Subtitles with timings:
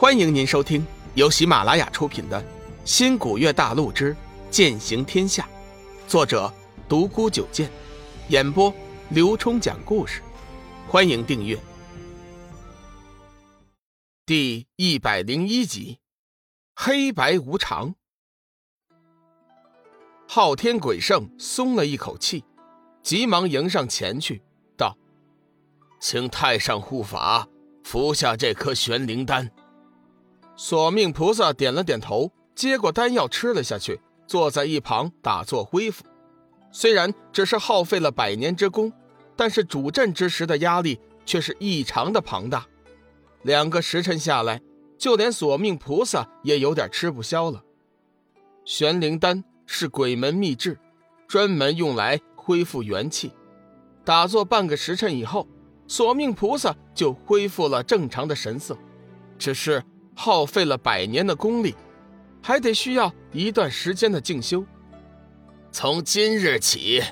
[0.00, 2.40] 欢迎您收听由喜马拉雅出品的
[2.86, 4.16] 《新古月大陆之
[4.50, 5.46] 剑行天下》，
[6.08, 6.50] 作者
[6.88, 7.70] 独孤九剑，
[8.28, 8.72] 演播
[9.10, 10.22] 刘冲讲故事。
[10.88, 11.60] 欢迎订阅。
[14.24, 15.98] 第一百零一集，
[16.74, 17.94] 黑白无常。
[20.26, 22.42] 昊天鬼圣松了一口气，
[23.02, 24.40] 急忙迎上前去，
[24.78, 24.96] 道
[26.00, 27.46] ：“请太上护法
[27.84, 29.50] 服下这颗玄灵丹。”
[30.62, 36.04] 索命菩萨点了点头，接过丹药吃了下去，坐在一旁打坐恢复。
[36.70, 38.92] 虽然只是耗费了百年之功。
[39.34, 42.66] 但是主阵之时的压力却是异常的庞大，
[43.40, 44.60] 两个时辰下来，
[44.98, 47.64] 就连索命菩萨也有点吃不消了。
[48.66, 50.78] 玄灵丹是鬼门秘制，
[51.26, 53.32] 专门用来恢复元气。
[54.04, 55.48] 打坐半个时辰以后，
[55.86, 58.76] 索命菩萨就恢复了正常的神色，
[59.38, 59.82] 只是
[60.22, 61.74] 耗费了百年的功力，
[62.42, 64.62] 还得需要一段时间的静修。
[65.72, 67.02] 从今日起。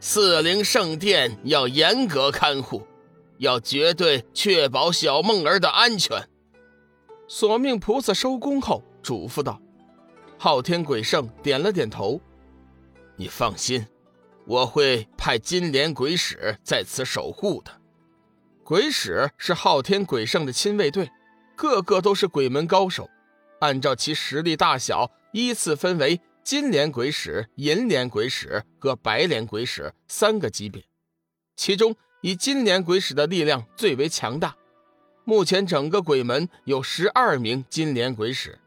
[0.00, 2.86] 四灵圣殿要严格看护，
[3.38, 6.28] 要绝对确保小梦儿的安全。
[7.26, 9.60] 索命菩萨收工后嘱咐道
[10.38, 12.20] ：“昊天鬼圣点了点头，
[13.16, 13.84] 你放心，
[14.46, 17.72] 我会派金莲鬼使在此守护的。
[18.62, 21.10] 鬼使是昊天鬼圣的亲卫队，
[21.58, 23.10] 个个都是鬼门高手，
[23.58, 30.82] 按照其实力大小依次分为。”金莲鬼使、银莲鬼使和白莲鬼使三个级别，
[31.56, 34.56] 其中以金莲鬼使的力量最为强大。
[35.24, 38.58] 目前整个鬼门有十二名金莲鬼使，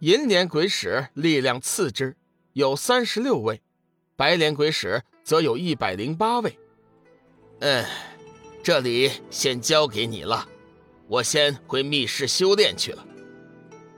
[0.00, 2.14] 银莲鬼使力量次之，
[2.52, 3.62] 有三十六位，
[4.14, 6.58] 白莲鬼使则有一百零八位。
[7.60, 7.82] 嗯，
[8.62, 10.46] 这里先交给你了，
[11.10, 13.04] 我先回密室修炼去了。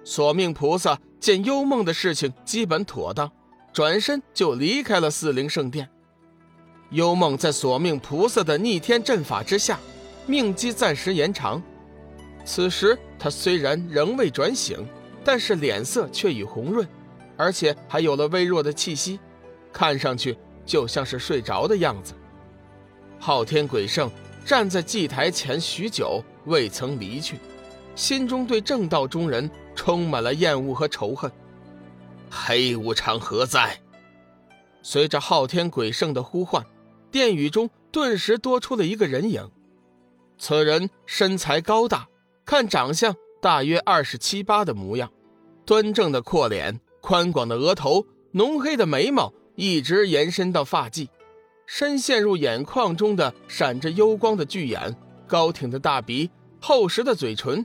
[0.02, 0.98] 索命菩萨。
[1.20, 3.30] 见幽梦的事情基本妥当，
[3.72, 5.88] 转身就离开了四灵圣殿。
[6.91, 9.78] 幽梦在索命菩萨的逆天阵法之下，
[10.26, 11.62] 命机暂时延长。
[12.44, 14.84] 此时他虽然仍未转醒，
[15.22, 16.84] 但是脸色却已红润，
[17.37, 19.20] 而且还有了微弱的气息，
[19.72, 22.14] 看上去就像是睡着的样子。
[23.20, 24.10] 昊天鬼圣
[24.44, 27.38] 站在祭台前许久，未曾离去，
[27.94, 29.50] 心中对正道中人。
[29.75, 31.32] 充满了厌恶和仇恨。
[32.30, 33.80] 黑无常何在？
[34.82, 36.64] 随着昊天鬼圣的呼唤，
[37.10, 39.50] 殿宇中顿时多出了一个人影。
[40.36, 42.06] 此人身材高大，
[42.44, 45.10] 看长相大约二十七八的模样，
[45.64, 51.08] 端正的阔脸，宽广的额头，浓黑的眉毛一直延伸到发际，
[51.66, 54.94] 深陷入眼眶中的闪着幽光的巨眼，
[55.32, 57.65] 高挺的大鼻，厚实的嘴唇，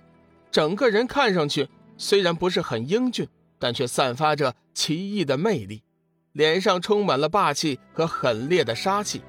[0.49, 1.67] 整个人看上去。
[1.97, 3.27] 虽然不是很英俊，
[3.59, 5.83] 但却散发着奇异的魅力，
[6.31, 9.21] 脸上充满了霸气和狠烈的杀气。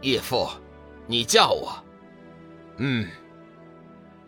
[0.00, 0.48] 义父，
[1.06, 1.84] 你叫我？
[2.78, 3.06] 嗯，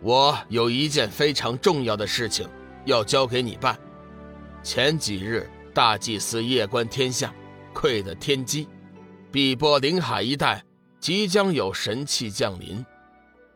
[0.03, 2.47] 我有一件非常重要的事情
[2.85, 3.79] 要交给你办。
[4.63, 7.33] 前几日，大祭司夜观天象，
[7.73, 8.69] 窥得天机，
[9.33, 10.63] 碧波灵海一带
[11.01, 12.85] 即将有神器降临，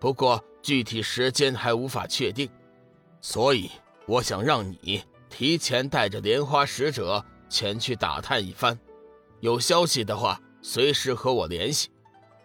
[0.01, 2.51] 不过具体时间还无法确定。
[3.21, 3.71] 所以，
[4.07, 8.77] 我想让你提前带着莲花使者前去打探一番，
[9.41, 11.91] 有消息的话，随时和我联系。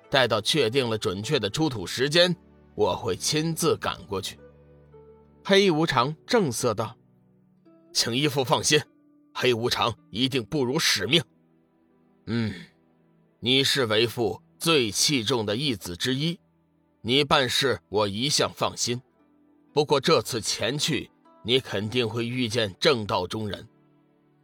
[0.09, 2.35] 待到确定了准确的出土时间，
[2.75, 4.37] 我会亲自赶过去。
[5.43, 6.95] 黑无常正色道
[7.93, 8.81] ：“请义父放心，
[9.33, 11.23] 黑无常一定不辱使命。
[12.27, 12.53] 嗯，
[13.39, 16.39] 你是为父最器重的义子之一，
[17.07, 18.99] 你办事我一向放心。”
[19.71, 21.11] 不过这次前去，
[21.43, 23.67] 你肯定会遇见正道中人。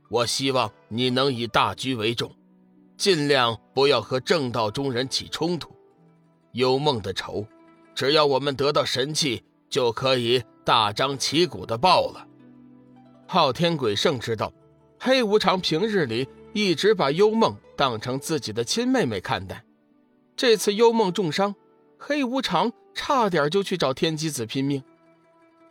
[0.09, 2.35] 我希望你能以大局为重，
[2.97, 5.75] 尽量不要和正道中人起冲突。
[6.51, 7.47] 幽梦的仇，
[7.95, 12.27] 只要我们得到神器，就可以大张旗鼓的报了。
[13.25, 14.53] 昊天鬼圣知道，
[14.99, 19.63] 黑无常平日里一直把幽梦当成自己的亲妹妹看待。
[20.35, 21.55] 这次幽梦重伤，
[22.03, 24.83] 黑无常差点就去找天机子拼命。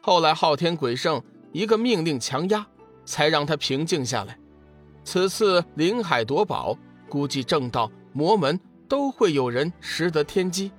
[0.01, 1.21] 后来，昊天鬼圣
[1.53, 2.65] 一个命令强压，
[3.05, 4.39] 才让他平静下来。
[5.03, 6.79] 此次灵海夺宝，
[7.09, 10.71] 估计正道、魔门都会有人识得天机，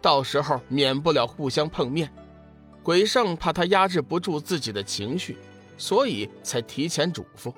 [0.00, 2.08] 到时候免不了互相碰面。
[2.80, 5.36] 鬼圣怕他压制不住自己的情绪，
[5.76, 7.52] 所以才提前嘱咐：“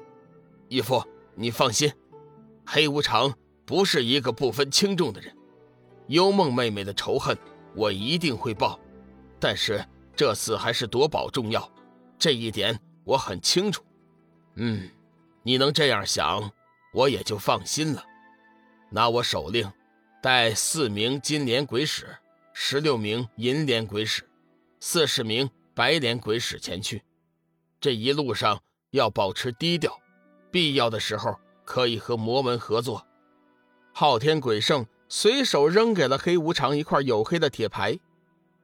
[0.68, 1.04] 义父，
[1.34, 1.92] 你放心，
[2.64, 3.34] 黑无常
[3.66, 5.30] 不是一个不分轻重的人。
[6.06, 7.36] 幽梦妹妹的仇恨，
[7.74, 8.78] 我一定会报。
[9.38, 9.84] 但是……”
[10.16, 11.68] 这次还是夺宝重要，
[12.16, 13.82] 这一点我很清楚。
[14.54, 14.88] 嗯，
[15.42, 16.52] 你能这样想，
[16.92, 18.04] 我也就放心了。
[18.90, 19.68] 那我手令，
[20.22, 22.16] 带四名金莲鬼使，
[22.52, 24.22] 十六名银莲鬼使，
[24.78, 27.02] 四十名白莲鬼使前去。
[27.80, 28.60] 这一路上
[28.92, 29.98] 要保持低调，
[30.52, 33.04] 必要的时候可以和魔门合作。
[33.92, 34.86] 昊天鬼圣
[35.16, 38.00] 随手扔给了黑无常一块黝黑的铁牌，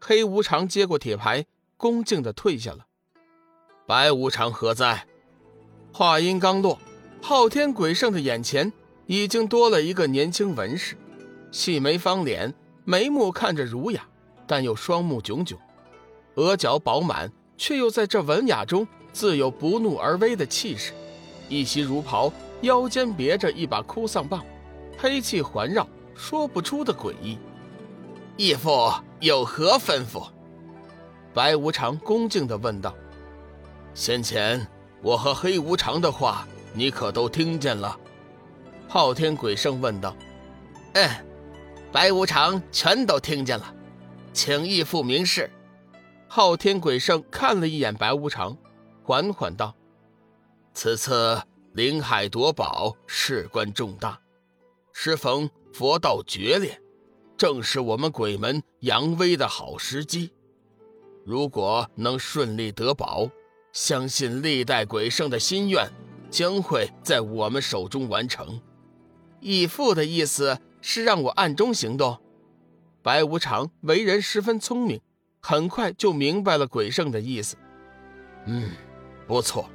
[0.00, 2.86] 黑无常接过铁牌，恭敬地退下了。
[3.86, 5.06] 白无常何在？
[5.92, 6.76] 话音刚落，
[7.22, 8.72] 昊天鬼圣的眼前。
[9.06, 10.96] 已经多了一个年轻文士，
[11.52, 12.52] 细眉方脸，
[12.84, 14.04] 眉目看着儒雅，
[14.44, 15.56] 但又双目炯炯，
[16.34, 20.92] 额角饱满，却又在这文雅中自有不怒而威的气势。
[21.48, 22.32] 一袭儒袍，
[22.62, 24.44] 腰间别着一把哭丧棒，
[24.98, 27.38] 黑气环绕，说不出的诡异。
[28.36, 30.28] 义父有何吩咐？
[31.34, 32.94] 白无常恭敬地问道。
[33.94, 34.66] 先前
[35.02, 37.98] 我和黑无常的话，你可都听见了？
[38.88, 40.16] 昊天鬼圣问道
[40.94, 41.08] ：“嗯，
[41.92, 43.74] 白无常全都听见了，
[44.32, 45.50] 请义父明示。”
[46.26, 48.56] 昊天鬼圣看了一眼白无常，
[49.02, 49.74] 缓缓道
[50.74, 51.40] ：“此次
[51.72, 54.18] 临海夺宝事关重大，
[54.92, 56.80] 适逢佛道决裂，
[57.36, 60.32] 正是我们鬼门扬威的好时机。
[61.24, 63.30] 如果能顺利得宝，
[63.72, 65.90] 相信历代鬼圣的心愿
[66.30, 68.60] 将会在我们手中完成。”
[69.40, 72.18] 义父的意思是让我暗中行动。
[73.02, 75.00] 白无常为人十分聪明，
[75.40, 77.56] 很快就明白了鬼圣的意思。
[78.44, 78.70] 嗯，
[79.26, 79.70] 不错，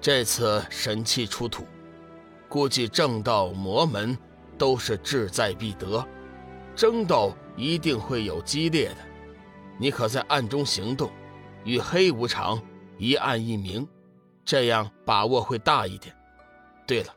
[0.00, 1.64] 这次神器出土，
[2.48, 4.16] 估计正道魔门
[4.56, 6.06] 都是志在必得，
[6.74, 8.96] 争斗一定会有激烈的。
[9.78, 11.10] 你可在暗中行动，
[11.64, 12.62] 与黑无常
[12.98, 13.86] 一暗一明，
[14.44, 16.14] 这样把握会大一点。
[16.86, 17.14] 对了，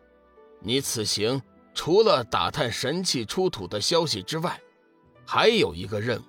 [0.59, 1.41] 你此行。
[1.75, 4.59] 除了打探神器出土的消息之外，
[5.25, 6.23] 还有一个任务，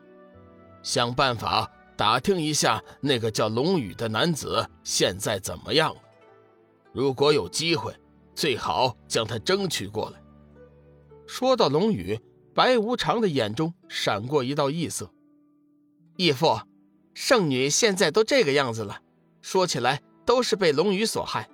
[0.81, 6.01] 想办法打听一下那个叫龙宇的男子现在怎么样了。
[6.93, 7.93] 如果有机会，
[8.33, 10.20] 最好将他争取过来。
[11.31, 12.19] 说到龙宇，
[12.53, 15.13] 白无常的眼中闪过一道异色。
[16.17, 16.61] 义父，
[17.15, 19.01] 圣女现在都这个样子了，
[19.41, 21.49] 说起来都是被龙宇所害，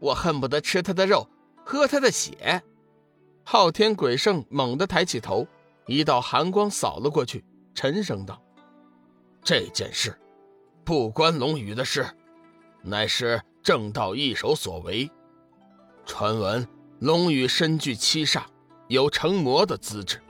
[0.00, 1.30] 我恨不得吃她的肉，
[1.64, 2.62] 喝她的血。
[3.42, 5.48] 昊天鬼圣猛地抬起头，
[5.86, 7.42] 一道寒光扫了过去，
[7.74, 8.38] 沉声道
[9.42, 10.14] ：“这件事，
[10.84, 12.06] 不关龙宇的事，
[12.82, 15.10] 乃是正道一手所为。
[16.04, 16.68] 传闻
[17.00, 18.42] 龙宇身具七煞，
[18.92, 20.20] 有成魔的资质，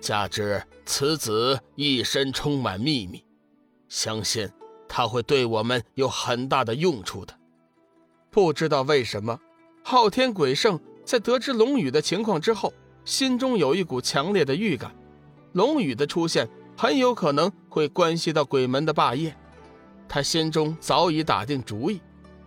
[0.00, 3.24] 加之此子一身充满秘密，
[3.88, 4.50] 相信
[4.88, 7.38] 他会对我们有很大的用处的。”
[8.32, 9.38] 不知道为什么，
[9.84, 10.80] 昊天鬼圣。
[11.04, 14.92] 在得知龙宇的情况之后，心中有一股强烈的预感，
[15.52, 19.34] 龙宇的出现很有可能会关系到鬼门的霸业。
[20.08, 22.00] 他心中早已打定主意，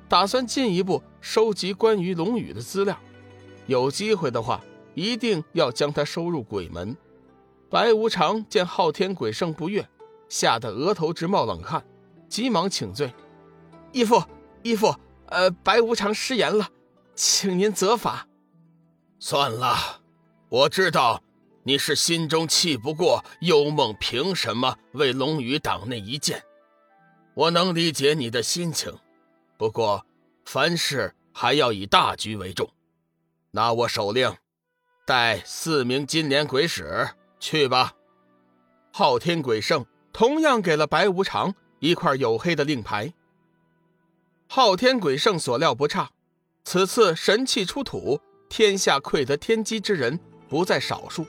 [0.10, 3.00] 打算进一步收集关于龙宇的资料，
[3.66, 4.62] 有机会的话，
[4.94, 6.96] 一定要将他收入鬼门。
[7.70, 9.88] 白无常见昊天鬼圣不悦，
[10.28, 11.86] 吓得额头直冒冷汗，
[12.28, 13.14] 急忙请罪
[13.94, 14.24] ：“义父，
[14.64, 14.94] 义父，
[15.28, 16.70] 呃，白无常失言了，
[17.16, 18.28] 请您责罚。”
[19.20, 20.02] 算了，
[20.50, 21.24] 我知道
[21.64, 26.44] 你是心中气不过幽梦，凭什么为龙宇挡那一剑？
[27.34, 28.94] 我能理解你的心情，
[29.58, 30.06] 不过
[30.44, 32.70] 凡事还要以大局为重。
[33.52, 34.36] 拿我手令，
[35.06, 37.94] 带四名金莲鬼使去吧。
[38.92, 43.14] 昊天鬼圣同样给了白无常一块黝黑的令牌。
[44.48, 46.12] 昊天鬼圣所料不差，
[46.64, 48.22] 此次神器出土。
[48.50, 51.26] 天下愧得天机之人不在少数，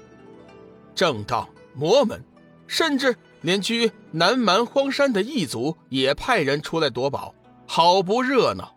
[0.93, 2.21] 正道、魔门，
[2.67, 7.33] 甚至连居南蛮荒山的异族也派人出来夺宝，
[7.64, 8.75] 好不热闹。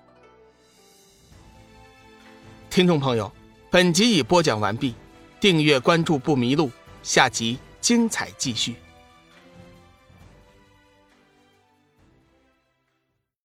[2.69, 3.31] 听众朋友，
[3.75, 4.95] 本集已播讲完毕，
[5.37, 6.71] 订阅关注不迷路，
[7.03, 8.73] 下集精彩继续。